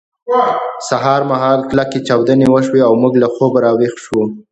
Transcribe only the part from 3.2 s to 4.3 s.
له خوبه راویښ شوو